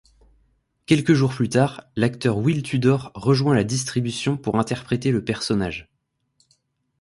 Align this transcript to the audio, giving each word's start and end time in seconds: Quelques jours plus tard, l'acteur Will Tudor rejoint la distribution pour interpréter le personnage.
Quelques 0.87 1.13
jours 1.13 1.29
plus 1.31 1.47
tard, 1.47 1.81
l'acteur 1.95 2.37
Will 2.39 2.63
Tudor 2.63 3.11
rejoint 3.13 3.53
la 3.53 3.63
distribution 3.63 4.35
pour 4.35 4.57
interpréter 4.57 5.11
le 5.11 5.23
personnage. 5.23 5.91